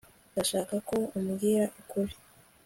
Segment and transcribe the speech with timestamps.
[0.31, 2.13] ndashaka ko umbwira ukuri